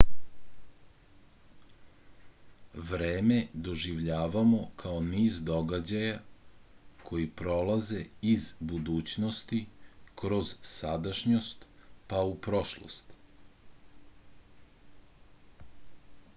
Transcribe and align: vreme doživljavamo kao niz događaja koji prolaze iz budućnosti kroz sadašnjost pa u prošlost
vreme 2.91 3.35
doživljavamo 3.67 4.61
kao 4.83 5.03
niz 5.09 5.35
događaja 5.49 6.15
koji 7.11 7.27
prolaze 7.41 7.99
iz 8.31 8.47
budućnosti 8.73 9.61
kroz 10.23 10.55
sadašnjost 10.71 11.69
pa 12.07 12.23
u 12.31 12.35
prošlost 12.49 13.15